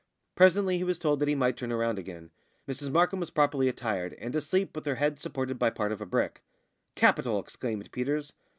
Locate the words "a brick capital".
6.01-7.37